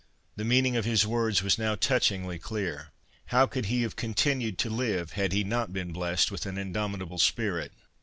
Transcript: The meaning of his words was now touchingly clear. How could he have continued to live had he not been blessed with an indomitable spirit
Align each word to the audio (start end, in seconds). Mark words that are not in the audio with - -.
The 0.35 0.43
meaning 0.43 0.75
of 0.75 0.83
his 0.83 1.05
words 1.05 1.43
was 1.43 1.59
now 1.59 1.75
touchingly 1.75 2.39
clear. 2.39 2.87
How 3.25 3.45
could 3.45 3.67
he 3.67 3.83
have 3.83 3.95
continued 3.95 4.57
to 4.57 4.69
live 4.71 5.11
had 5.11 5.31
he 5.31 5.43
not 5.43 5.73
been 5.73 5.93
blessed 5.93 6.31
with 6.31 6.47
an 6.47 6.57
indomitable 6.57 7.19
spirit 7.19 7.71